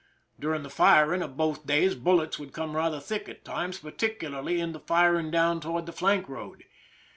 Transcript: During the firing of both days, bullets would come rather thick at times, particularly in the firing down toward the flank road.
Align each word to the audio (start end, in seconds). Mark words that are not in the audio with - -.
During 0.39 0.63
the 0.63 0.71
firing 0.71 1.21
of 1.21 1.37
both 1.37 1.67
days, 1.67 1.93
bullets 1.93 2.39
would 2.39 2.53
come 2.53 2.75
rather 2.75 2.99
thick 2.99 3.29
at 3.29 3.45
times, 3.45 3.77
particularly 3.77 4.59
in 4.59 4.71
the 4.71 4.79
firing 4.79 5.29
down 5.29 5.59
toward 5.61 5.85
the 5.85 5.93
flank 5.93 6.27
road. 6.27 6.63